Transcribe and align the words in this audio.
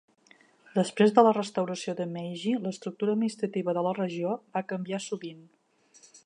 Després 0.77 1.11
de 1.17 1.23
la 1.27 1.33
restauració 1.37 1.95
de 1.99 2.07
Meiji, 2.15 2.55
l'estructura 2.63 3.15
administrativa 3.17 3.77
de 3.79 3.85
la 3.89 3.93
regió 3.99 4.33
va 4.57 4.65
canviar 4.73 5.03
sovint. 5.11 5.47